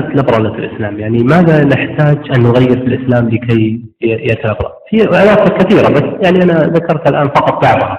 لبرلة 0.00 0.54
الإسلام. 0.54 1.00
يعني 1.00 1.18
ماذا 1.18 1.64
نحتاج 1.64 2.18
أن 2.36 2.42
نغير 2.42 2.80
في 2.80 2.86
الإسلام 2.86 3.28
لكي 3.28 3.80
يتلبرأ 4.00 4.72
في 4.90 5.02
عناصر 5.02 5.58
كثيرة 5.58 5.88
بس 5.88 6.24
يعني 6.24 6.42
أنا 6.42 6.54
ذكرت 6.62 7.08
الآن 7.10 7.28
فقط 7.28 7.64
بعضها. 7.64 7.98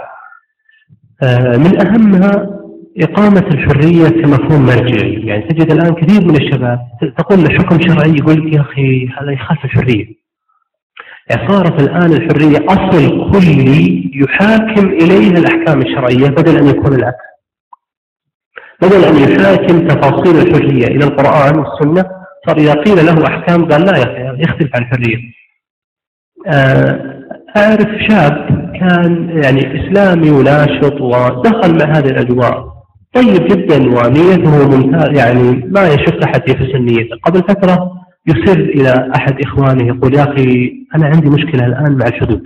آه، 1.24 1.58
من 1.58 1.88
أهمها 1.88 2.60
إقامة 2.98 3.48
الحرية 3.48 4.10
كمفهوم 4.10 4.66
مرجعي 4.66 5.14
يعني 5.14 5.42
تجد 5.42 5.72
الآن 5.72 5.94
كثير 5.94 6.22
من 6.28 6.36
الشباب 6.36 6.80
تقول 7.18 7.40
له 7.44 7.50
حكم 7.50 7.80
شرعي 7.82 8.16
يقول 8.16 8.48
لك 8.48 8.56
يا 8.56 8.62
أخي 8.62 9.08
هذا 9.08 9.32
يخالف 9.32 9.66
الحرية. 9.66 10.06
يعني 11.30 11.48
صارت 11.48 11.82
الآن 11.82 12.14
الحرية 12.14 12.66
أصل 12.68 13.32
كلي 13.32 14.12
يحاكم 14.16 14.88
إليه 14.90 15.32
الأحكام 15.32 15.82
الشرعية 15.82 16.30
بدل 16.30 16.58
أن 16.58 16.68
يكون 16.68 16.94
العكس. 16.96 17.30
بدل 18.82 19.04
أن 19.06 19.16
يحاكم 19.16 19.88
تفاصيل 19.88 20.48
الحرية. 20.48 20.88
إلى 20.88 21.06
القرآن 21.06 21.60
والسنة 21.60 22.06
صار 22.48 22.58
إذا 22.58 22.74
قيل 22.74 23.06
له 23.06 23.28
أحكام 23.28 23.66
قال 23.66 23.82
لا 23.82 23.98
يا 23.98 24.04
أخي 24.04 24.42
يختلف 24.42 24.76
عن 24.76 24.82
الحرية 24.82 25.18
آه، 26.48 27.20
أعرف 27.58 27.88
شاب 28.10 28.46
كان 28.80 29.30
يعني 29.44 29.60
إسلامي 29.60 30.32
وناشط 30.32 31.02
ودخل 31.02 31.78
مع 31.86 31.98
هذه 31.98 32.10
الأجواء. 32.10 32.70
طيب 33.14 33.48
جدا 33.48 33.76
ونيته 33.76 34.78
ممتاز 34.78 35.18
يعني 35.20 35.64
ما 35.68 35.88
يشك 35.88 36.24
أحد 36.24 36.50
يفسر 36.50 36.78
نيته. 36.78 37.16
قبل 37.24 37.40
فترة 37.40 37.92
يسر 38.28 38.60
إلى 38.60 39.12
أحد 39.16 39.42
إخوانه 39.46 39.88
يقول 39.88 40.16
يا 40.16 40.24
أخي 40.24 40.74
أنا 40.96 41.06
عندي 41.06 41.30
مشكلة 41.30 41.66
الآن 41.66 41.98
مع 41.98 42.08
الحدود. 42.08 42.44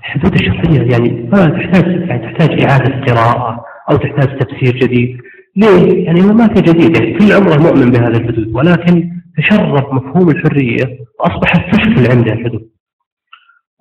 الحدود 0.00 0.34
الشرعية 0.34 0.92
يعني 0.92 1.28
ما 1.32 1.46
تحتاج 1.46 2.08
يعني 2.08 2.32
تحتاج 2.32 2.62
إعادة 2.64 3.06
قراءة. 3.06 3.64
أو 3.90 3.96
تحتاج 3.96 4.38
تفسير 4.38 4.76
جديد. 4.76 5.18
ليه؟ 5.56 6.04
يعني 6.04 6.22
هو 6.22 6.32
ما 6.32 6.46
في 6.54 6.62
جديد. 6.62 6.96
يعني 6.96 7.18
كل 7.18 7.32
عمره 7.32 7.62
مؤمن 7.62 7.90
بهذه 7.90 8.16
الحدود 8.16 8.48
ولكن 8.54 9.10
تشرب 9.38 9.94
مفهوم 9.94 10.30
الحرية 10.30 10.98
وأصبحت 11.20 11.74
تشكل 11.74 12.10
عنده 12.10 12.32
الحدود. 12.32 12.68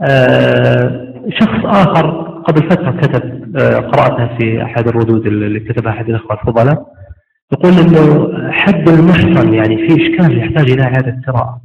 آه 0.02 1.14
شخص 1.40 1.66
آخر 1.66 2.22
قبل 2.48 2.70
فترة 2.70 2.92
كتب 2.92 3.58
آه 3.58 3.78
قرأتها 3.78 4.38
في 4.40 4.64
أحد 4.64 4.88
الردود 4.88 5.28
اللي 5.28 5.59
كتبها 5.59 5.92
أحد 5.92 6.09
الأخوة 6.09 6.34
الفضلاء. 6.42 6.86
يقول 7.53 7.73
إنه 7.73 8.30
حد 8.52 8.90
المحصن 8.90 9.53
يعني 9.53 9.78
في 9.78 9.94
إشكال 10.02 10.38
يحتاج 10.38 10.72
إلى 10.72 10.84
إعادة 10.84 11.22
قراءه 11.28 11.62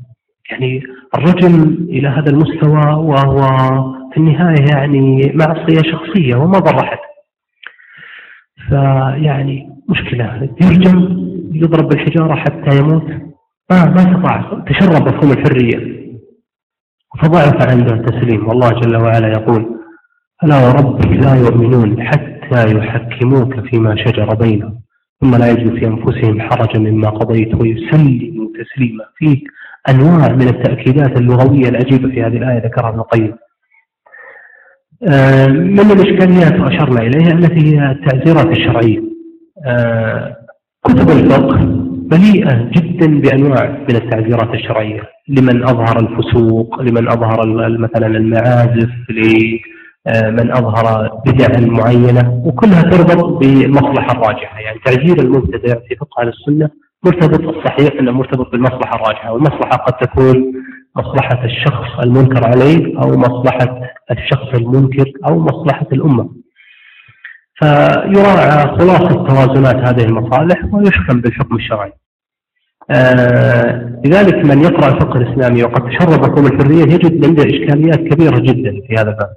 يعني 0.50 0.82
الرجل 1.14 1.86
إلى 1.90 2.08
هذا 2.08 2.30
المستوى 2.30 2.94
وهو 2.94 3.40
في 4.12 4.16
النهاية 4.16 4.66
يعني 4.76 5.32
معصية 5.34 5.82
شخصية 5.92 6.36
وما 6.36 6.58
ضر 6.58 6.80
احد 6.80 6.98
فيعني 8.68 9.68
مشكلة. 9.88 10.50
يرجم 10.62 11.26
يضرب 11.52 11.88
بالحجارة 11.88 12.34
حتى 12.34 12.78
يموت. 12.78 13.04
ما 13.70 13.84
ما 13.84 13.96
استطاع 13.96 14.64
تشرب 14.66 15.08
مفهوم 15.08 15.32
الحرية. 15.32 15.96
فضعف 17.22 17.70
عنده 17.70 17.94
التسليم. 17.94 18.48
والله 18.48 18.68
جل 18.68 18.96
وعلا 18.96 19.28
يقول 19.28 19.66
فلا 20.42 20.68
وربك 20.68 21.06
لا 21.06 21.34
يؤمنون 21.34 22.02
حتى 22.02 22.76
يحكموك 22.76 23.60
فيما 23.60 23.96
شجر 23.96 24.34
بينهم. 24.34 24.80
ثم 25.20 25.36
لا 25.36 25.50
يجد 25.50 25.78
في 25.78 25.86
أنفسهم 25.86 26.40
حرجا 26.40 26.80
مما 26.80 27.10
قضيت 27.10 27.54
ويسلموا 27.54 28.48
تسليما. 28.58 29.04
فيه 29.16 29.40
أنواع 29.90 30.28
من 30.28 30.48
التأكيدات 30.48 31.20
اللغوية 31.20 31.68
العجيبة 31.68 32.08
في 32.08 32.22
هذه 32.22 32.36
الآية 32.36 32.64
ذكرها 32.64 32.88
ابن 32.88 32.98
القيم. 32.98 33.34
من 35.48 35.90
الإشكاليات 35.90 36.60
وأشرنا 36.60 37.00
إليها 37.00 37.32
التي 37.32 37.60
هي 37.60 37.90
التعزيرات 37.90 38.46
الشرعية. 38.46 39.02
آه، 39.66 40.36
كتب 40.84 41.10
الفقه 41.10 41.58
مليئة 42.12 42.70
جدا 42.70 43.20
بأنواع 43.20 43.78
من 43.88 43.96
التعزيرات 43.96 44.54
الشرعية. 44.54 45.02
لمن 45.28 45.62
أظهر 45.62 46.00
الفسوق 46.00 46.82
لمن 46.82 47.08
أظهر 47.08 47.46
مثلا 47.78 48.06
المعازف 48.06 48.88
آه، 50.06 50.30
من 50.30 50.50
أظهر 50.52 51.10
بدعا 51.26 51.60
معينة 51.60 52.42
وكلها 52.44 52.82
تربط 52.82 53.24
بالمصلحة 53.24 54.12
الراجحة 54.12 54.60
يعني 54.60 54.78
تعجيل 54.84 55.20
المبتدع 55.20 55.74
في 55.88 55.96
فقه 55.96 56.22
السنة 56.22 56.70
مرتبط 57.04 57.56
الصحيح 57.56 58.00
أنه 58.00 58.12
مرتبط 58.12 58.52
بالمصلحة 58.52 58.94
الراجحة 58.94 59.32
والمصلحة 59.32 59.76
قد 59.76 60.06
تكون 60.08 60.52
مصلحة 60.96 61.44
الشخص 61.44 62.00
المنكر 62.04 62.46
عليه 62.46 63.02
أو 63.02 63.16
مصلحة 63.16 63.80
الشخص 64.10 64.54
المنكر 64.54 65.12
أو 65.28 65.38
مصلحة 65.38 65.86
الأمة. 65.92 66.30
فيراعى 67.54 68.66
خلاصة 68.78 69.26
توازنات 69.26 69.88
هذه 69.88 70.04
المصالح 70.04 70.74
ويحكم 70.74 71.20
بالحكم 71.20 71.56
الشرعي. 71.56 71.92
آه 72.90 74.00
لذلك 74.04 74.34
من 74.34 74.62
يقرأ 74.62 74.88
الفقه 74.88 75.20
الإسلامي 75.20 75.62
وقد 75.64 75.88
تشرب 75.90 76.20
مفهوم 76.20 76.46
الحرية 76.46 76.82
يجد 76.94 77.26
عنده 77.26 77.42
إشكاليات 77.42 77.98
كبيرة 77.98 78.38
جدا 78.38 78.70
في 78.88 78.94
هذا 78.98 79.10
الباب. 79.10 79.30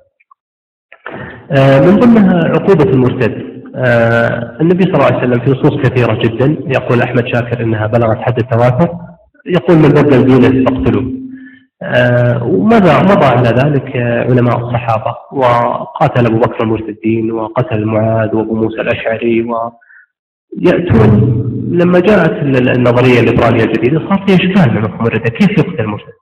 آه، 1.52 1.80
من 1.80 2.00
ضمنها 2.00 2.48
عقوبة 2.48 2.92
المرتد. 2.92 3.50
آه، 3.76 4.58
النبي 4.62 4.84
صلى 4.84 4.94
الله 4.94 5.06
عليه 5.06 5.18
وسلم 5.18 5.40
في 5.40 5.52
نصوص 5.52 5.82
كثيرة 5.82 6.14
جدا 6.14 6.58
يقول 6.68 7.02
أحمد 7.02 7.28
شاكر 7.28 7.64
أنها 7.64 7.88
بلغت 7.88 8.18
حد 8.18 8.40
التواتر 8.40 8.90
يقول 9.46 9.78
من 9.78 9.90
بدل 9.90 10.26
دينه 10.26 10.66
فاقتلوه. 10.66 11.09
آه، 11.84 12.44
وماذا 12.44 13.00
مضى 13.02 13.26
على 13.26 13.50
ذلك 13.50 13.96
علماء 14.30 14.58
الصحابة 14.58 15.16
وقاتل 15.32 16.26
أبو 16.26 16.38
بكر 16.40 16.64
المرتدين 16.64 17.32
وقتل 17.32 17.86
معاذ 17.86 18.36
وأبو 18.36 18.56
موسى 18.56 18.82
الأشعري 18.82 19.42
ويأتون 20.62 21.40
لما 21.72 22.00
جاءت 22.00 22.32
النظرية 22.32 23.20
الليبرالية 23.20 23.64
الجديدة 23.64 24.00
صار 24.00 24.26
في 24.28 24.34
إشكال 24.36 24.74
من 24.74 24.86
الردة 24.86 25.30
كيف 25.30 25.50
يقتل 25.50 25.80
المرتد؟ 25.80 26.14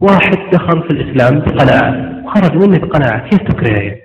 واحد 0.00 0.38
دخل 0.52 0.82
في 0.82 0.90
الإسلام 0.90 1.38
بقناعة 1.38 2.22
خرج 2.34 2.56
منه 2.56 2.78
بقناعة 2.78 3.28
كيف 3.28 3.40
تكرهه؟ 3.40 3.96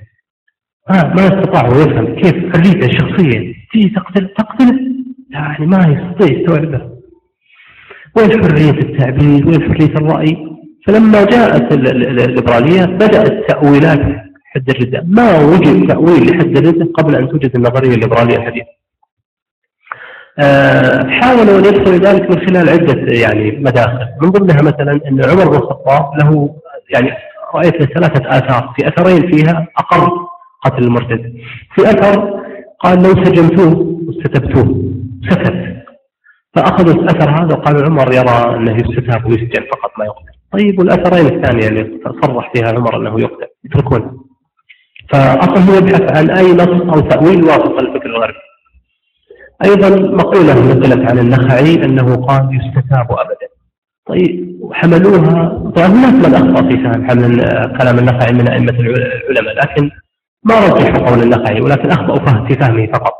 آه 0.90 1.04
ما 1.04 1.28
استطاع 1.28 1.68
يفهم 1.68 2.16
كيف 2.16 2.34
حريته 2.56 2.86
الشخصية 2.86 3.54
تيجي 3.72 3.90
تقتل 3.90 4.28
تقتله 4.38 4.80
يعني 5.30 5.66
ما 5.66 5.78
يستطيع 5.78 6.38
يستوعبه 6.38 6.90
وين 8.18 8.44
حرية 8.44 8.70
التعبير 8.70 9.48
وين 9.48 9.62
حرية 9.64 9.96
الرأي 9.96 10.47
فلما 10.88 11.24
جاءت 11.24 11.74
الليبرالية 11.74 12.86
بدأت 12.86 13.50
تأويلات 13.52 14.00
حد 14.46 14.70
الردة 14.70 15.04
ما 15.08 15.40
وجد 15.40 15.88
تأويل 15.88 16.30
لحد 16.30 16.58
الردة 16.58 16.92
قبل 16.94 17.16
أن 17.16 17.30
توجد 17.30 17.56
النظرية 17.56 17.96
الليبرالية 17.96 18.38
الحديثة. 18.38 18.68
آه 20.40 21.10
حاولوا 21.10 21.60
أن 21.60 21.66
يدخلوا 21.66 21.98
ذلك 21.98 22.32
من 22.32 22.48
خلال 22.48 22.70
عدة 22.70 23.14
يعني 23.14 23.52
مداخل. 23.52 24.08
من 24.22 24.30
ضمنها 24.30 24.62
مثلا 24.62 24.92
أن 24.92 25.26
عمر 25.26 25.50
بن 25.50 25.56
الخطاب 25.56 26.12
له 26.20 26.56
يعني 26.94 27.12
رأيت 27.56 27.84
ثلاثة 27.84 28.38
آثار. 28.38 28.74
في 28.76 28.88
أثرين 28.88 29.32
فيها 29.32 29.68
أقر 29.78 30.12
قتل 30.64 30.84
المرتد. 30.84 31.34
في 31.76 31.82
أثر 31.82 32.44
قال 32.80 33.04
لو 33.04 33.24
سجنتوه 33.24 34.00
واستتبتوه 34.08 34.94
سكت 35.30 35.78
فأخذوا 36.54 36.94
الأثر 36.94 37.30
هذا 37.30 37.56
وقالوا 37.56 37.86
عمر 37.86 38.14
يرى 38.14 38.56
أنه 38.56 38.76
يستتاب 38.76 39.26
ويسجن 39.26 39.66
فقط 39.72 39.92
ما 40.00 40.06
يقتل 40.06 40.37
طيب 40.52 40.80
والأثرين 40.80 41.26
الثانية 41.26 41.68
اللي 41.68 42.00
صرح 42.22 42.52
فيها 42.54 42.68
عمر 42.68 42.98
أنه 42.98 43.20
يقتل 43.20 43.48
يتركونها 43.66 44.14
فأصلا 45.10 45.60
هو 45.60 45.78
يبحث 45.78 46.18
عن 46.18 46.30
أي 46.30 46.54
نص 46.54 46.94
أو 46.96 47.00
تأويل 47.00 47.44
وافق 47.44 47.80
الفكر 47.80 48.06
الغربي. 48.06 48.38
أيضا 49.66 49.90
مقولة 50.00 50.74
نقلت 50.74 51.12
عن 51.12 51.20
النخعي 51.20 51.76
أنه 51.86 52.16
قال 52.16 52.50
يستتاب 52.62 53.08
أبدا. 53.12 53.48
طيب 54.06 54.60
حملوها. 54.72 55.72
طبعا 55.76 55.88
هناك 55.88 56.14
من 56.14 56.34
أخطأ 56.36 56.70
في 56.70 56.84
فهم 56.84 57.08
حمل 57.10 57.42
كلام 57.78 58.00
النخعي 58.00 58.34
من 58.34 58.48
أئمة 58.48 58.80
العلماء 58.80 59.56
لكن 59.56 59.92
ما 60.44 60.60
رجحوا 60.60 61.10
قول 61.10 61.22
النخعي 61.24 61.62
ولكن 61.62 61.90
فهم 61.90 62.48
في 62.48 62.54
فهمه 62.56 62.88
فقط. 62.88 63.14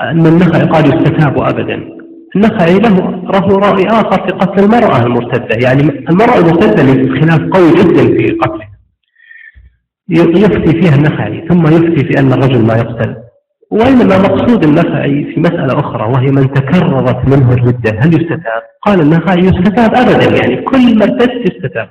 أن 0.00 0.26
النخعي 0.26 0.62
قال 0.62 0.84
يستتاب 0.84 1.38
أبدا. 1.42 1.97
النخعي 2.38 2.78
له 2.78 2.94
له 3.34 3.46
رأي 3.58 3.86
آخر 3.86 4.26
في 4.26 4.32
قتل 4.32 4.64
المرأة 4.64 5.06
المرتدة. 5.06 5.56
يعني 5.66 5.82
المرأة 6.10 6.38
المرتدة 6.38 6.82
خلاف 7.20 7.40
قوي 7.54 7.70
جدا 7.70 8.04
في 8.16 8.36
قتله. 8.42 8.68
يفتي 10.44 10.80
فيها 10.80 10.94
النخعي 10.94 11.48
ثم 11.48 11.66
يفتي 11.66 12.04
في 12.04 12.18
أن 12.18 12.32
الرجل 12.32 12.66
ما 12.66 12.74
يقتل. 12.76 13.16
وإنما 13.70 14.18
مقصود 14.18 14.64
النخعي 14.64 15.24
في 15.24 15.40
مسألة 15.40 15.80
أخرى 15.80 16.04
وهي 16.12 16.26
من 16.26 16.52
تكررت 16.52 17.28
منه 17.28 17.52
الردة. 17.52 17.90
هل 18.00 18.14
يستتاب؟ 18.14 18.62
قال 18.82 19.00
النخعي 19.00 19.38
يستتاب 19.38 19.94
أبدا 19.94 20.36
يعني 20.36 20.62
كل 20.62 20.98
مرتد 20.98 21.30
يستتاب. 21.30 21.88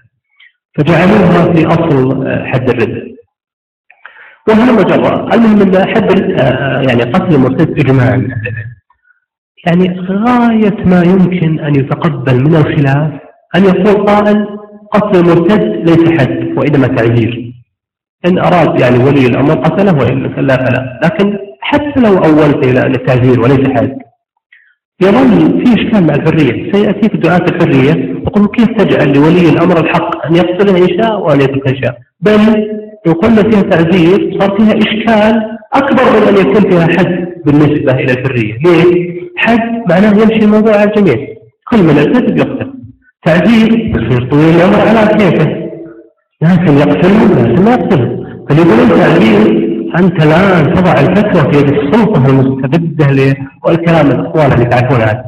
فجعلوها 0.76 1.54
في 1.54 1.68
أصل 1.68 2.26
حد 2.46 2.70
الردة. 2.70 3.18
وهذا 4.48 4.72
مجرى 4.72 5.30
المهم 5.34 5.62
إن 5.62 5.88
حد 5.88 6.32
آه، 6.42 6.82
يعني 6.82 7.04
قتل 7.04 7.36
المرتد 7.36 7.80
اجماعا. 7.80 8.28
يعني 9.68 10.00
غاية 10.10 10.86
ما 10.86 11.04
يمكن 11.04 11.60
أن 11.60 11.76
يتقبل 11.76 12.44
من 12.44 12.56
الخلاف 12.56 13.12
أن 13.56 13.64
يقول 13.64 14.06
قائل 14.06 14.48
قتل 14.92 15.20
المرتد 15.20 15.90
ليس 15.90 16.20
حد 16.20 16.58
وإنما 16.58 16.88
تعذير. 16.88 17.54
إن 18.28 18.38
أراد 18.40 18.82
يعني 18.82 19.04
ولي 19.04 19.28
الأمر 19.28 19.54
قتله 19.54 19.98
وإن 20.00 20.48
لا 20.48 20.56
فلا. 20.58 21.00
لكن 21.04 21.38
حتى 21.62 22.00
لو 22.00 22.18
أولت 22.18 22.66
إلى 22.68 22.88
التعذير 22.88 23.40
وليس 23.40 23.70
حد. 23.70 23.98
يظل 25.02 25.66
في 25.66 25.74
إشكال 25.74 26.08
مع 26.08 26.16
الحرية. 26.16 26.72
سيأتيك 26.72 27.16
دعاة 27.16 27.46
الحرية 27.50 28.18
يقول 28.28 28.48
كيف 28.48 28.68
تجعل 28.68 29.14
لولي 29.14 29.50
الأمر 29.50 29.80
الحق 29.80 30.26
أن 30.26 30.36
يقتل 30.36 30.76
إن 30.76 31.02
شاء 31.02 31.20
وأن 31.22 31.42
يترك 31.42 31.68
إن 31.68 31.84
شاء 31.84 31.98
بل 32.22 32.68
لو 33.06 33.14
قلنا 33.14 33.44
فيها 33.50 33.62
تعزير 33.62 34.40
صار 34.40 34.58
فيها 34.58 34.78
إشكال 34.78 35.58
أكبر 35.74 36.04
من 36.04 36.28
أن 36.28 36.48
يكون 36.48 36.72
فيها 36.72 36.88
حد. 36.88 37.27
بالنسبة 37.48 37.92
إلى 37.94 38.12
الحرية. 38.14 38.54
ليه؟ 38.66 39.18
حد 39.38 39.84
معناه 39.90 40.12
يمشي 40.22 40.46
الموضوع 40.46 40.76
على 40.76 40.90
الجميع. 40.90 41.28
كل 41.72 41.84
من 41.84 41.98
الكذب 41.98 42.38
يقتل. 42.38 42.74
تعزير 43.26 43.72
يصير 43.74 44.30
طويل 44.32 44.56
الأمر 44.56 44.80
على 44.88 45.18
كيفه. 45.18 45.68
لكن 46.42 46.78
يقتلهم 46.78 47.32
لكن 47.32 47.64
ما 47.64 47.72
يقتلهم 47.72 48.28
فليقولون 48.50 48.90
تعزير 48.90 49.68
أنت 50.00 50.24
الآن 50.24 50.74
تضع 50.74 50.92
الفتوى 50.92 51.52
في 51.52 51.60
يد 51.60 51.70
السلطة 51.70 52.30
المستبدة 52.30 53.36
والكلام 53.66 54.12
الأقوال 54.12 54.54
اللي 54.54 54.66
تعرفون 54.66 55.02
عنه. 55.02 55.24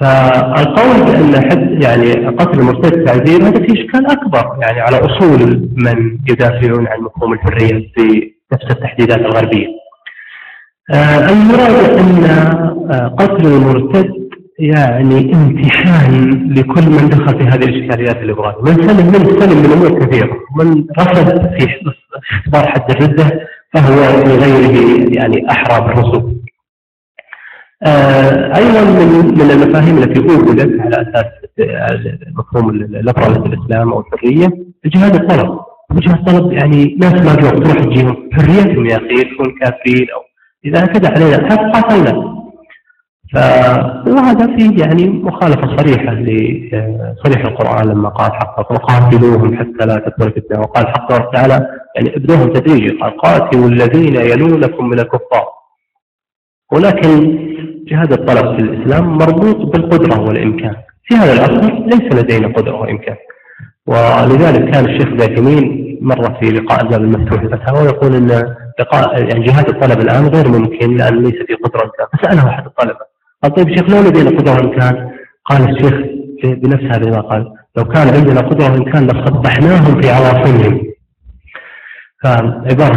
فالقول 0.00 1.04
بأن 1.04 1.50
حد 1.50 1.82
يعني 1.82 2.26
قتل 2.26 2.58
المرتد 2.58 3.04
تعذير 3.04 3.42
هذا 3.42 3.66
في 3.66 3.72
إشكال 3.72 4.06
أكبر 4.06 4.56
يعني 4.62 4.80
على 4.80 4.96
أصول 4.96 5.70
من 5.76 6.18
يدافعون 6.28 6.86
عن 6.86 7.00
مفهوم 7.00 7.32
الحرية 7.32 7.92
في 7.94 8.32
نفس 8.52 8.70
التحديدات 8.70 9.18
الغربية. 9.18 9.66
آه 10.90 11.28
المراد 11.30 11.98
أن 11.98 12.24
آه 12.90 13.08
قتل 13.08 13.46
المرتد 13.46 14.26
يعني 14.58 15.34
امتحان 15.34 16.48
لكل 16.52 16.90
من 16.90 17.08
دخل 17.08 17.38
في 17.38 17.44
هذه 17.44 17.64
الإشكاليات 17.64 18.16
الليبرالية، 18.16 18.62
من 18.62 18.88
سلم 18.88 19.06
من 19.06 19.40
سلم 19.40 19.58
من 19.58 19.72
أمور 19.72 20.06
كثيرة، 20.06 20.36
من 20.56 20.86
رفض 20.98 21.48
في 21.58 21.80
اختبار 22.32 22.66
حد 22.66 22.90
الردة 22.90 23.48
فهو 23.74 24.24
في 24.24 24.36
غيره 24.36 25.08
يعني 25.18 25.50
أحرى 25.50 25.86
بالرسوم. 25.86 26.36
آه، 27.82 28.56
أيضا 28.56 28.80
من 28.84 29.34
من 29.38 29.50
المفاهيم 29.50 29.98
التي 29.98 30.20
أوجدت 30.20 30.80
على 30.80 30.96
أساس 31.02 31.26
مفهوم 32.36 32.70
الليبرالية 32.70 33.46
الإسلام 33.46 33.92
أو 33.92 34.00
الحرية 34.00 34.48
جهاد 34.86 35.14
الطلب. 35.14 35.58
جهاد 35.92 36.18
الطلب 36.28 36.52
يعني 36.52 36.96
ناس 37.00 37.12
ما 37.14 37.34
جو 37.34 37.48
تروح 37.48 37.84
تجيهم 37.84 38.30
حريتهم 38.32 38.86
يا 38.86 38.96
أخي 38.96 39.14
يكون 39.20 39.54
كافرين 39.60 40.06
أو 40.14 40.25
إذا 40.66 40.78
اعتدى 40.78 41.06
علينا 41.06 41.50
حتى 41.50 41.70
قاتلنا 41.80 42.36
وهذا 44.06 44.56
فيه 44.56 44.84
يعني 44.84 45.08
مخالفة 45.08 45.76
صريحة 45.76 46.14
لصريح 46.14 47.44
القرآن 47.44 47.88
لما 47.88 48.08
قال 48.08 48.32
حق 48.32 48.72
وقاتلوهم 48.72 49.58
حتى 49.58 49.86
لا 49.86 49.94
تكون 49.96 50.30
فتنة 50.30 50.60
وقال 50.60 50.88
حق 50.88 51.12
الله 51.12 51.30
تعالى 51.32 51.66
يعني 51.96 52.16
ابدوهم 52.16 52.52
تدريجي 52.52 52.88
قال 52.88 53.16
قاتلوا 53.16 53.68
الذين 53.68 54.16
يلونكم 54.16 54.88
من 54.88 54.98
الكفار. 54.98 55.46
ولكن 56.72 57.38
جهاد 57.88 58.12
الطلب 58.12 58.56
في 58.56 58.62
الإسلام 58.62 59.18
مربوط 59.18 59.56
بالقدرة 59.56 60.20
والإمكان. 60.20 60.74
في 61.04 61.14
هذا 61.14 61.32
العصر 61.32 61.72
ليس 61.86 62.22
لدينا 62.22 62.48
قدرة 62.48 62.80
وإمكان. 62.80 63.16
ولذلك 63.86 64.70
كان 64.70 64.84
الشيخ 64.84 65.08
داكمين 65.08 65.98
مرة 66.00 66.38
في 66.40 66.50
لقاء 66.50 66.82
الباب 66.82 67.00
المفتوح 67.00 67.42
الفتاوى 67.42 67.86
يقول 67.86 68.14
أن 68.14 68.54
يعني 68.78 69.46
جهاد 69.46 69.68
الطلب 69.68 70.00
الآن 70.00 70.26
غير 70.26 70.48
ممكن 70.48 70.96
لأن 70.96 71.22
ليس 71.22 71.34
في 71.46 71.54
قدرة 71.54 71.80
وإمكان 71.80 72.06
فسأله 72.12 72.48
أحد 72.48 72.66
الطلبة 72.66 72.98
قال 73.42 73.54
طيب 73.54 73.68
شيخ 73.68 73.90
لو 73.90 74.08
لدينا 74.08 74.30
قدرة 74.30 74.52
وإمكان 74.54 75.10
قال 75.44 75.70
الشيخ 75.70 75.94
بنفس 76.44 76.84
هذا 76.84 77.10
ما 77.10 77.20
قال 77.20 77.52
لو 77.76 77.84
كان 77.84 78.08
عندنا 78.08 78.40
قدرة 78.40 78.72
وإمكان 78.72 79.06
لصبحناهم 79.06 80.00
في 80.00 80.10
عواصمهم. 80.10 80.80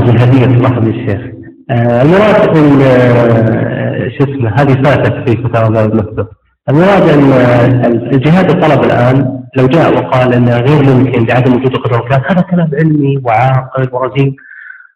الهدية 0.09 0.57
صراحة 0.57 0.79
من 0.79 0.89
الشيخ. 0.89 1.21
آه 1.69 2.01
المراد 2.01 2.57
أن 2.57 2.81
آه 2.81 4.09
شو 4.17 4.23
اسمه 4.23 4.49
هذه 4.49 4.83
فاتت 4.83 5.29
في 5.29 5.35
كتاب 5.35 5.75
المفتوح 5.75 6.27
المراد 6.69 7.09
أن 7.09 7.31
آه 7.31 7.87
الجهاد 7.87 8.49
الطلب 8.49 8.83
الآن 8.83 9.39
لو 9.57 9.67
جاء 9.67 9.97
وقال 9.97 10.33
انه 10.33 10.57
غير 10.57 10.83
ممكن 10.95 11.25
لعدم 11.25 11.53
وجود 11.55 11.75
قدرة 11.77 11.97
وكان 11.97 12.21
هذا 12.29 12.41
كلام 12.41 12.69
علمي 12.73 13.21
وعاقل 13.23 13.89
ورزين. 13.91 14.35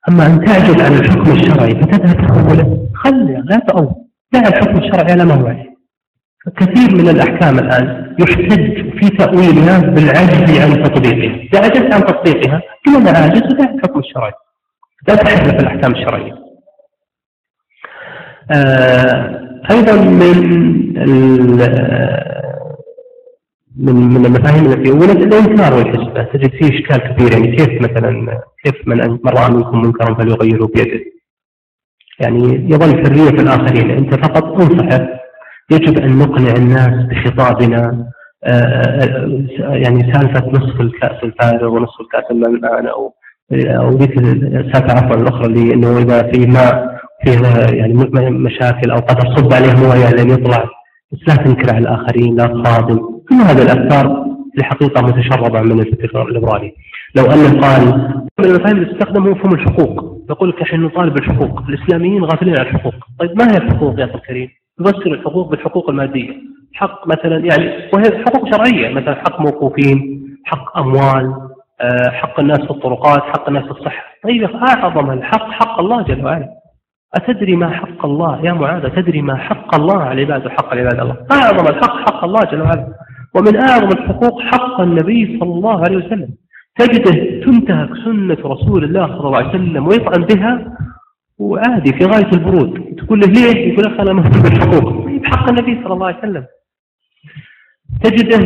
أما 0.09 0.25
أن 0.25 0.45
تعجز 0.45 0.81
عن 0.81 0.93
الحكم 0.93 1.31
الشرعي 1.31 1.69
فتذهب 1.69 2.27
تأوله 2.27 2.87
خلي 2.95 3.43
لا 3.45 3.57
تأول 3.57 3.91
دع 4.33 4.39
الحكم 4.39 4.77
الشرعي 4.77 5.11
على 5.11 5.25
ما 5.25 5.33
هو 5.33 5.47
عليه. 5.47 5.73
كثير 6.57 6.95
من 6.95 7.09
الأحكام 7.09 7.59
الآن 7.59 8.15
يحتج 8.19 8.99
في 8.99 9.09
تأويلها 9.09 9.79
بالعجز 9.79 10.59
عن 10.59 10.83
تطبيقها. 10.83 11.35
إذا 11.53 11.59
عجزت 11.59 11.93
عن 11.93 12.05
تطبيقها 12.05 12.61
كما 12.85 13.09
أنا 13.09 13.19
عاجز 13.19 13.41
دع 13.41 13.69
الحكم 13.73 13.99
الشرعي. 13.99 14.31
لا 15.07 15.15
تحرف 15.15 15.59
الأحكام 15.59 15.91
الشرعية. 15.91 16.33
آه 18.51 19.39
أيضا 19.71 19.95
من 19.95 20.37
من 23.77 23.95
من 23.95 24.25
المفاهيم 24.25 24.65
التي 24.65 24.91
ولد 24.91 25.21
الانكار 25.21 25.73
والحسبه 25.73 26.23
تجد 26.23 26.51
فيه 26.51 26.65
إشكال 26.65 26.97
كبير 26.97 27.31
يعني 27.31 27.55
كيف 27.55 27.81
مثلا 27.81 28.41
كيف 28.63 28.87
من 28.87 29.19
راى 29.27 29.51
منكم 29.51 29.81
منكرا 29.81 30.13
فليغيره 30.13 30.65
بيده. 30.65 30.99
يعني 32.19 32.69
يظل 32.69 33.05
حرية 33.05 33.29
في 33.29 33.41
الآخرين. 33.41 33.91
أنت 33.91 34.15
فقط 34.15 34.61
أنصحه. 34.61 35.07
يجب 35.71 35.99
أن 35.99 36.17
نقنع 36.17 36.51
الناس 36.51 37.05
بخطابنا 37.05 38.07
يعني 39.59 40.13
سالفة 40.13 40.49
نصف 40.49 40.81
الكأس 40.81 41.23
الفارغ 41.23 41.73
ونصف 41.73 42.01
الكأس 42.01 42.31
الملآن 42.31 42.87
أو 42.87 43.13
أو 43.53 43.89
ذيك 43.89 44.17
السالفه 44.17 44.93
عفوا 44.97 45.15
الأخرى 45.15 45.45
اللي 45.45 45.73
إنه 45.73 45.97
إذا 45.97 46.31
في 46.31 46.45
ماء 46.45 46.97
فيه 47.25 47.39
يعني 47.75 47.93
مشاكل 48.29 48.91
أو 48.91 48.97
قدر 48.97 49.35
صب 49.35 49.53
عليه 49.53 49.73
مويه 49.73 50.09
لين 50.09 50.29
يطلع. 50.29 50.65
لا 51.27 51.35
تنكر 51.35 51.75
على 51.75 51.83
الآخرين 51.83 52.35
لا 52.35 52.47
تصادم. 52.47 53.12
كل 53.33 53.41
هذه 53.41 53.61
الافكار 53.61 54.25
الحقيقة 54.57 55.01
متشربة 55.01 55.61
من 55.61 55.79
الفكر 55.79 56.21
الليبرالي 56.21 56.73
لو 57.15 57.23
انه 57.23 57.61
قال 57.61 57.85
من 58.39 58.45
المفاهيم 58.45 58.77
اللي 58.77 58.93
تستخدم 58.93 59.31
مفهوم 59.31 59.53
الحقوق 59.53 60.23
يقول 60.29 60.49
لك 60.49 60.61
إحنا 60.61 60.77
نطالب 60.77 61.13
بالحقوق 61.13 61.63
الإسلاميين 61.69 62.23
غافلين 62.23 62.59
عن 62.59 62.65
الحقوق. 62.65 62.93
طيب 63.19 63.31
ما 63.37 63.45
هي 63.51 63.57
الحقوق 63.57 63.99
يا 63.99 64.05
أخي 64.05 64.15
الكريم؟ 64.15 64.49
يفسر 64.79 65.13
الحقوق 65.13 65.49
بالحقوق 65.49 65.89
المادية. 65.89 66.33
حق 66.73 67.07
مثلا 67.07 67.37
يعني 67.37 67.89
وهي 67.93 68.23
حقوق 68.25 68.55
شرعية 68.55 68.93
مثلا 68.93 69.15
حق 69.15 69.41
موقوفين 69.41 70.27
حق 70.45 70.77
أموال 70.77 71.33
حق 72.11 72.39
الناس 72.39 72.59
في 72.59 72.71
الطرقات 72.71 73.21
حق 73.21 73.47
الناس 73.47 73.63
في 73.63 73.71
الصحة. 73.71 74.03
طيب 74.23 74.43
أعظم 74.43 75.11
الحق 75.11 75.51
حق 75.51 75.79
الله 75.79 76.01
جل 76.01 76.25
وعلا. 76.25 76.49
أتدري 77.15 77.55
ما 77.55 77.69
حق 77.69 78.05
الله؟ 78.05 78.45
يا 78.45 78.53
معاذ 78.53 78.85
أتدري 78.85 79.21
ما 79.21 79.35
حق 79.35 79.75
الله؟ 79.75 80.03
على 80.03 80.23
العباد 80.23 80.45
وحق 80.45 80.73
العباد 80.73 80.99
الله. 80.99 81.17
أعظم 81.31 81.67
الحق 81.67 81.97
حق 81.97 82.23
الله 82.23 82.39
جل 82.51 82.61
وعلا. 82.61 82.87
ومن 83.35 83.55
أعظم 83.55 83.87
الحقوق 83.87 84.41
حق 84.41 84.81
النبي 84.81 85.39
صلى 85.39 85.53
الله 85.53 85.79
عليه 85.79 85.97
وسلم. 85.97 86.29
تجده 86.77 87.41
تنتهك 87.45 87.89
سنة 88.05 88.37
رسول 88.45 88.83
الله 88.83 89.07
صلى 89.07 89.27
الله 89.27 89.37
عليه 89.37 89.49
وسلم 89.49 89.87
ويطعن 89.87 90.23
بها 90.23 90.77
وعادي 91.39 91.91
في 91.93 92.05
غاية 92.05 92.31
البرود. 92.33 92.95
تقول 92.97 93.19
له 93.19 93.27
ليه؟ 93.27 93.73
يقول 93.73 93.85
لك 93.85 93.99
أنا 93.99 94.13
مهتم 94.13 94.41
بالحقوق 94.41 95.05
طيب 95.05 95.25
حق 95.25 95.49
النبي 95.49 95.83
صلى 95.83 95.93
الله 95.93 96.07
عليه 96.07 96.17
وسلم. 96.17 96.45
تجده 98.03 98.39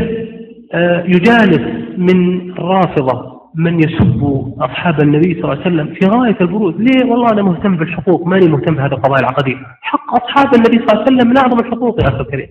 يجالس 1.06 1.62
من 1.98 2.52
الرافضة 2.52 3.38
من 3.56 3.80
يسب 3.80 4.54
أصحاب 4.60 5.02
النبي 5.02 5.34
صلى 5.34 5.44
الله 5.44 5.64
عليه 5.64 5.76
وسلم 5.76 5.94
في 5.94 6.06
غاية 6.06 6.38
البرود. 6.42 6.82
ليه؟ 6.82 7.06
والله 7.06 7.30
أنا 7.32 7.42
مهتم 7.42 7.78
بالحقوق 7.78 8.28
ماني 8.28 8.48
مهتم 8.48 8.76
بهذه 8.76 8.94
القضايا 8.94 9.20
العقدية. 9.20 9.56
حق 9.82 10.24
أصحاب 10.24 10.56
النبي 10.56 10.78
صلى 10.78 10.92
الله 10.92 11.04
عليه 11.04 11.16
وسلم 11.16 11.30
من 11.30 11.38
أعظم 11.38 11.60
الحقوق 11.60 12.04
يا 12.04 12.08
أخي 12.08 12.20
الكريم. 12.22 12.48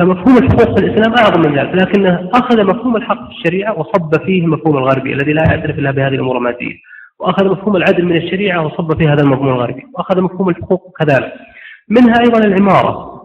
فمفهوم 0.00 0.38
الحقوق 0.38 0.78
في 0.78 0.84
الإسلام 0.84 1.14
أعظم 1.14 1.40
من 1.40 1.58
ذلك 1.58 1.74
لكنه 1.74 2.30
أخذ 2.34 2.64
مفهوم 2.64 2.96
الحق 2.96 3.24
في 3.24 3.30
الشريعة 3.30 3.78
وصب 3.78 4.24
فيه 4.24 4.46
مفهوم 4.46 4.78
الغربي 4.78 5.12
الذي 5.12 5.32
لا 5.32 5.42
يعترف 5.48 5.78
إلا 5.78 5.90
بهذه 5.90 6.14
الأمور 6.14 6.38
المادية. 6.38 6.74
وأخذ 7.18 7.48
مفهوم 7.48 7.76
العدل 7.76 8.04
من 8.04 8.16
الشريعة 8.16 8.66
وصب 8.66 8.98
فيه 8.98 9.12
هذا 9.12 9.22
المفهوم 9.22 9.48
الغربي. 9.48 9.86
وأخذ 9.94 10.20
مفهوم 10.20 10.48
الحقوق 10.48 10.96
كذلك. 10.98 11.32
منها 11.88 12.20
أيضا 12.20 12.38
العمارة. 12.38 13.20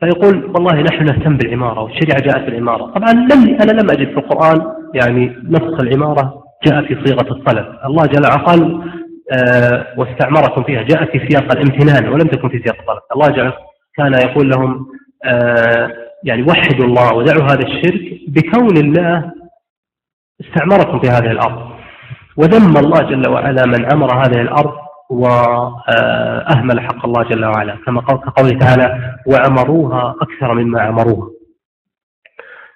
فيقول 0.00 0.44
والله 0.44 0.82
نحن 0.82 1.04
نهتم 1.04 1.36
بالعمارة 1.36 1.80
والشريعة 1.80 2.20
جاءت 2.20 2.44
بالعمارة. 2.44 2.84
طبعا 2.86 3.12
لم 3.12 3.56
أنا 3.62 3.72
لم 3.80 3.90
أجد 3.90 4.08
في 4.08 4.16
القرآن 4.18 4.66
يعني 4.94 5.36
نص 5.44 5.80
العمارة 5.80 6.42
جاء 6.66 6.82
في 6.82 7.04
صيغة 7.04 7.32
الطلب 7.32 7.66
الله 7.86 8.06
جل 8.06 8.26
وعلا 8.26 8.42
قال 8.42 8.82
آه 9.32 9.86
واستعمركم 9.96 10.62
فيها. 10.62 10.82
جاءت 10.82 11.10
في 11.10 11.18
سياق 11.28 11.52
الامتنان 11.52 12.08
ولم 12.08 12.26
تكن 12.28 12.48
في 12.48 12.62
سياق 12.64 12.76
الطلب 12.80 13.00
الله 13.14 13.28
جل 13.28 13.52
كان 13.96 14.14
يقول 14.14 14.50
لهم 14.50 14.86
يعني 16.24 16.42
وحدوا 16.42 16.84
الله 16.84 17.14
ودعوا 17.14 17.42
هذا 17.42 17.66
الشرك 17.66 18.20
بكون 18.28 18.76
الله 18.76 19.32
استعمركم 20.40 21.00
في 21.00 21.08
هذه 21.08 21.30
الأرض. 21.30 21.72
وذم 22.36 22.76
الله 22.76 23.00
جل 23.00 23.30
وعلا 23.30 23.66
من 23.66 23.92
عمر 23.92 24.14
هذه 24.14 24.40
الأرض 24.40 24.74
وأهمل 25.10 26.80
حق 26.80 27.06
الله 27.06 27.22
جل 27.22 27.44
وعلا. 27.44 27.76
كما 27.86 28.00
قال 28.00 28.20
كقوله 28.20 28.58
تعالى 28.58 29.16
وعمروها 29.26 30.14
أكثر 30.22 30.54
مما 30.54 30.80
عمروها. 30.80 31.30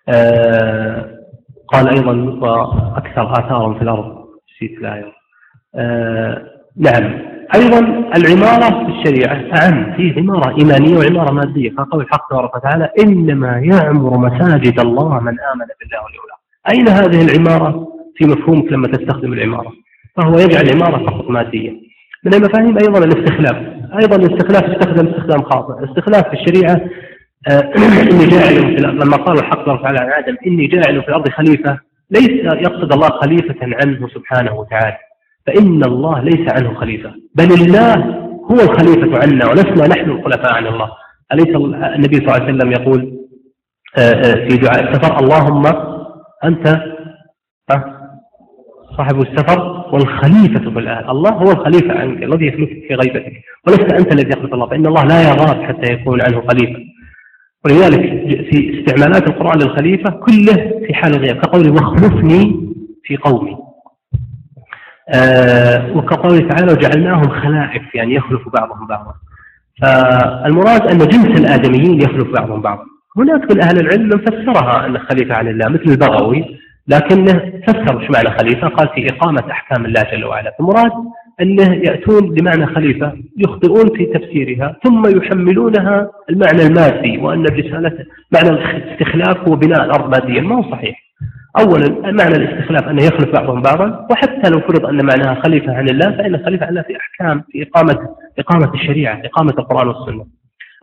آه 0.08 1.16
قال 1.68 1.88
أيضا 1.88 2.12
وأكثر 2.46 3.32
آثارا 3.32 3.74
في 3.74 3.82
الأرض. 3.82 4.26
نسيت 4.54 4.78
الآية. 4.78 5.12
آه 5.74 6.46
نعم. 6.76 7.35
أيضا 7.54 7.78
العمارة 8.16 8.86
في 8.86 8.92
الشريعة 8.92 9.60
أعم 9.62 9.92
في 9.96 10.14
عمارة 10.16 10.58
إيمانية 10.58 10.98
وعمارة 10.98 11.32
مادية. 11.32 11.70
فقول 11.70 12.00
الحق 12.02 12.28
تبارك 12.30 12.56
وتعالى 12.56 12.90
إنما 13.00 13.58
يعمر 13.58 14.18
مساجد 14.18 14.80
الله 14.80 15.20
من 15.20 15.40
آمن 15.40 15.66
بالله 15.80 15.98
واليوم 16.04 16.26
أين 16.72 16.88
هذه 16.88 17.24
العمارة؟ 17.24 17.88
في 18.16 18.24
مفهومك 18.24 18.72
لما 18.72 18.88
تستخدم 18.88 19.32
العمارة. 19.32 19.72
فهو 20.16 20.38
يجعل 20.38 20.64
العمارة 20.64 21.10
فقط 21.10 21.30
مادية. 21.30 21.70
من 22.24 22.34
المفاهيم 22.34 22.78
أيضا 22.78 22.98
الاستخلاف. 22.98 23.56
أيضا 24.00 24.16
الاستخلاف 24.16 24.64
يستخدم 24.70 25.06
استخدام 25.06 25.42
خاطئ. 25.42 25.84
الاستخلاف 25.84 26.28
في 26.28 26.32
الشريعة 26.32 26.80
آه، 27.48 27.72
إني 28.12 28.26
جاعل 28.26 28.54
في 28.54 28.78
الأرض. 28.78 29.04
لما 29.04 29.16
قال 29.16 29.38
الحق 29.38 29.64
تبارك 29.64 29.80
وتعالى 29.80 29.98
عن 29.98 30.22
آدم 30.22 30.36
إني 30.46 30.66
جاعل 30.66 31.02
في 31.02 31.08
الأرض 31.08 31.28
خليفة 31.28 31.78
ليس 32.10 32.44
يقصد 32.44 32.92
الله 32.92 33.08
خليفة 33.08 33.56
عنه 33.62 34.08
سبحانه 34.08 34.54
وتعالى. 34.54 35.05
فإن 35.46 35.84
الله 35.84 36.20
ليس 36.20 36.52
عنه 36.52 36.74
خليفة. 36.74 37.14
بل 37.34 37.52
الله 37.52 37.94
هو 38.50 38.60
الخليفة 38.60 39.18
عنا 39.18 39.50
ولسنا 39.50 39.88
نحن 39.88 40.10
الخلفاء 40.10 40.52
عن 40.52 40.66
الله. 40.66 40.88
أليس 41.32 41.48
النبي 41.96 42.16
صلى 42.16 42.24
الله 42.24 42.32
عليه 42.32 42.54
وسلم 42.54 42.72
يقول 42.72 43.16
آه، 43.98 44.00
آه، 44.00 44.48
في 44.48 44.56
دعاء 44.56 44.90
السفر 44.90 45.20
اللهم 45.20 45.62
أنت 46.44 46.82
صاحب 48.96 49.20
السفر 49.20 49.90
والخليفة 49.92 50.70
في 50.70 50.78
الآن. 50.78 51.10
الله 51.10 51.30
هو 51.30 51.52
الخليفة 51.52 51.98
عنك 51.98 52.22
الذي 52.22 52.46
يخلفك 52.46 52.86
في 52.88 52.94
غيبتك. 52.94 53.32
ولست 53.66 53.92
أنت 53.92 54.12
الذي 54.12 54.28
يخلف 54.28 54.54
الله. 54.54 54.68
فإن 54.68 54.86
الله 54.86 55.04
لا 55.04 55.22
يغاب 55.22 55.62
حتى 55.62 55.92
يكون 55.92 56.20
عنه 56.22 56.42
خليفة. 56.48 56.80
ولذلك 57.64 58.00
في 58.50 58.80
استعمالات 58.80 59.28
القرآن 59.28 59.58
للخليفة 59.58 60.10
كله 60.10 60.86
في 60.86 60.94
حال 60.94 61.14
الغياب 61.14 61.36
كقوله 61.36 61.72
واخلفني 61.72 62.72
في 63.04 63.16
قومي. 63.16 63.65
آه 65.14 65.96
وكقوله 65.96 66.48
تعالى 66.48 66.72
وجعلناهم 66.72 67.28
خلائف 67.28 67.94
يعني 67.94 68.14
يخلف 68.14 68.48
بعضهم 68.48 68.86
بعضا. 68.86 69.14
فالمراد 69.82 70.82
أن 70.82 70.98
جنس 70.98 71.40
الآدميين 71.40 72.00
يخلف 72.00 72.32
بعضهم 72.32 72.60
بعضا. 72.60 72.82
هناك 73.16 73.52
من 73.52 73.62
أهل 73.62 73.80
العلم 73.80 74.02
من 74.02 74.18
فسرها 74.18 74.86
أن 74.86 74.98
خليفة 74.98 75.34
عن 75.34 75.48
الله 75.48 75.68
مثل 75.68 75.84
البغوي 75.86 76.44
لكنه 76.88 77.52
فسر 77.66 78.00
إيش 78.00 78.10
معنى 78.10 78.38
خليفة؟ 78.38 78.68
قال 78.68 78.88
في 78.88 79.06
إقامة 79.10 79.50
أحكام 79.50 79.84
الله 79.86 80.02
جل 80.12 80.24
وعلا. 80.24 80.52
المراد 80.60 80.92
أنه 81.40 81.74
يأتون 81.74 82.34
بمعنى 82.34 82.66
خليفة 82.66 83.12
يخطئون 83.38 83.96
في 83.96 84.06
تفسيرها 84.06 84.76
ثم 84.84 85.16
يحملونها 85.16 86.10
المعنى 86.30 86.62
المادي 86.62 87.18
وأن 87.18 87.44
الرسالة 87.44 87.92
معنى 88.32 88.48
الاستخلاف 88.48 89.48
هو 89.48 89.56
بناء 89.56 89.84
الأرض 89.84 90.10
ماديا. 90.10 90.40
ما 90.40 90.56
هو 90.56 90.70
صحيح. 90.70 91.05
أولا 91.60 92.12
معنى 92.12 92.36
الاستخلاف 92.36 92.88
أنه 92.88 93.02
يخلف 93.02 93.32
بعضهم 93.32 93.62
بعضا 93.62 94.06
وحتى 94.10 94.50
لو 94.50 94.60
فرض 94.60 94.86
أن 94.86 95.06
معناها 95.06 95.42
خليفة 95.42 95.74
عن 95.74 95.88
الله 95.88 96.10
فإن 96.10 96.44
خليفة 96.44 96.66
عن 96.66 96.70
الله 96.70 96.82
في 96.82 96.96
أحكام 96.96 97.44
في 97.52 97.62
إقامة 97.62 98.08
إقامة 98.38 98.74
الشريعة 98.74 99.22
إقامة 99.24 99.54
القرآن 99.58 99.88
والسنة. 99.88 100.26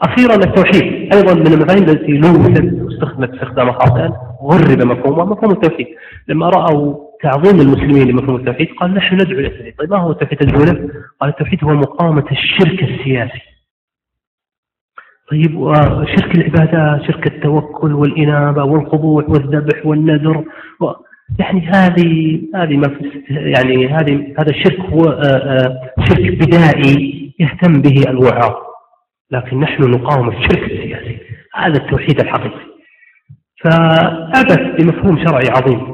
أخيرا 0.02 0.36
التوحيد 0.36 1.14
أيضا 1.14 1.34
من 1.34 1.48
المفاهيم 1.48 1.84
التي 1.84 2.12
لوثت 2.12 2.74
واستخدمت 2.82 3.34
استخداما 3.34 3.72
خاطئا 3.72 4.14
غرب 4.44 4.86
مفهومها 4.86 5.26
مفهوم 5.26 5.52
التوحيد. 5.52 5.88
لما 6.28 6.50
رأوا 6.50 6.96
تعظيم 7.24 7.62
المسلمين 7.62 8.08
لمفهوم 8.08 8.36
التوحيد 8.36 8.68
قال 8.80 8.94
نحن 8.94 9.16
ندعو 9.16 9.40
إلى 9.40 9.48
التوحيد. 9.48 9.74
طيب 9.80 9.92
ما 9.92 9.98
هو 9.98 10.12
التوحيد؟ 10.12 10.40
قال 11.22 11.30
التوحيد 11.30 11.64
هو 11.64 11.74
مقاومة 11.74 12.26
الشرك 12.32 12.84
السياسي. 12.84 13.53
طيب 15.34 15.58
وشرك 15.58 16.36
العبادات 16.36 17.04
شرك 17.08 17.28
التوكل 17.28 17.94
والإنابة 17.94 18.64
والخضوع 18.64 19.26
والذبح 19.28 19.86
والنذر. 19.86 20.44
و... 20.82 20.92
يعني 21.40 21.68
هذه 21.68 22.42
هذه 22.56 22.78
ما 22.78 22.98
يعني 23.30 23.88
هذه 23.88 24.34
هذا 24.40 24.50
الشرك 24.50 24.80
هو 24.80 25.04
آه، 25.04 25.26
آه، 25.26 25.94
شرك 26.10 26.32
بدائي 26.32 27.34
يهتم 27.40 27.82
به 27.82 28.04
الوعاظ. 28.10 28.54
لكن 29.32 29.60
نحن 29.60 29.84
نقاوم 29.84 30.30
الشرك 30.30 30.72
السياسي. 30.72 31.18
هذا 31.56 31.78
التوحيد 31.78 32.20
الحقيقي. 32.20 32.66
فعبث 33.64 34.82
بمفهوم 34.82 35.26
شرعي 35.26 35.50
عظيم. 35.50 35.94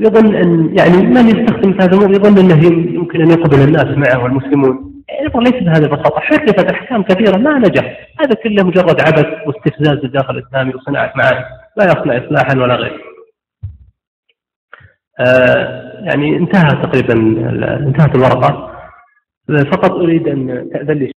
يظن 0.00 0.34
أن 0.34 0.74
يعني 0.78 0.96
من 0.96 1.26
يستخدم 1.26 1.72
هذا 1.72 1.86
الأمور؟ 1.86 2.10
يظن 2.10 2.38
أنه 2.38 2.66
يمكن 2.94 3.20
أن 3.20 3.30
يقبل 3.30 3.60
الناس 3.60 3.98
معه 3.98 4.22
والمسلمون. 4.24 4.87
أيضا 5.20 5.40
ليس 5.40 5.62
بهذه 5.62 5.84
البساطة 5.84 6.20
حرفت 6.20 6.70
أحكام 6.70 7.02
كثيرة 7.02 7.36
ما 7.36 7.58
نجح. 7.58 8.08
هذا 8.20 8.34
كله 8.34 8.64
مجرد 8.64 9.00
عبث 9.00 9.46
واستفزاز 9.46 9.98
للداخل 10.04 10.38
الإسلامي 10.38 10.74
وصناعة 10.74 11.12
معاني. 11.16 11.44
لا 11.76 11.84
يصنع 11.84 12.26
إصلاحا 12.26 12.58
ولا 12.58 12.74
غيره. 12.74 13.00
آه 15.20 16.02
يعني 16.04 16.36
انتهى 16.36 16.82
تقريبا 16.82 17.14
انتهت 17.86 18.14
الورقة. 18.14 18.74
فقط 19.48 19.90
أريد 19.90 20.28
أن 20.28 20.70
تأذن 20.72 20.98
لي 20.98 21.06